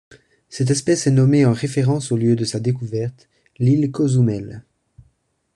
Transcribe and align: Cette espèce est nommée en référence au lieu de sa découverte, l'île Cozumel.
Cette 0.49 0.71
espèce 0.71 1.05
est 1.05 1.11
nommée 1.11 1.45
en 1.45 1.53
référence 1.53 2.11
au 2.11 2.17
lieu 2.17 2.35
de 2.35 2.43
sa 2.43 2.59
découverte, 2.59 3.29
l'île 3.59 3.91
Cozumel. 3.91 4.63